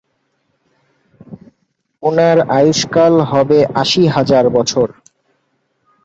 উনার 2.03 2.37
আয়ুষ্কাল 2.57 3.13
হবে 3.31 3.59
আশি 3.81 4.03
হাজার 4.15 4.45
বছর। 4.55 4.87